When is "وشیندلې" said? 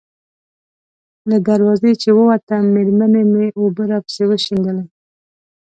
4.27-4.85